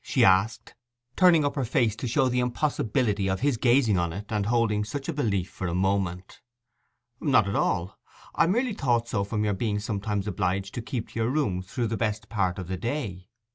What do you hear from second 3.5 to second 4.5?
gazing on it and